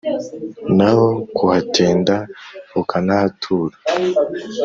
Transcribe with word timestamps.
n’aho 0.75 1.07
kuhatinda 1.35 2.15
ukanahatura 2.81 3.75